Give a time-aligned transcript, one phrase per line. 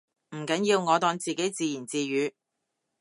[0.31, 2.31] 唔緊要，我當自己自言自語